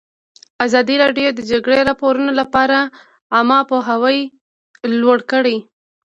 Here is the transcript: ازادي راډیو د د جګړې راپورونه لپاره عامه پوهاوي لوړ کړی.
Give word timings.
ازادي 0.65 0.95
راډیو 1.03 1.29
د 1.33 1.35
د 1.37 1.41
جګړې 1.51 1.79
راپورونه 1.89 2.31
لپاره 2.41 2.77
عامه 3.35 3.59
پوهاوي 3.69 4.19
لوړ 5.01 5.19
کړی. 5.31 5.57